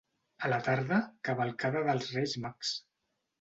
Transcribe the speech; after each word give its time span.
A 0.45 0.47
la 0.53 0.57
tarda, 0.67 0.97
cavalcada 1.29 1.85
dels 1.91 2.09
Reis 2.17 2.35
Mags. 2.47 2.73